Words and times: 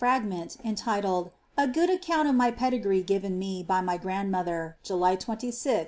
fragment^ 0.01 0.57
cntithd, 0.63 1.03
^*.,i 1.03 1.67
good 1.67 1.87
account 1.91 2.27
of 2.27 2.33
my 2.33 2.49
pedigree 2.49 3.03
given 3.03 3.37
me 3.37 3.61
by 3.61 3.81
my 3.81 3.99
grandmother^ 3.99 4.73
July 4.81 5.11
26/A, 5.15 5.29
1749." 5.29 5.77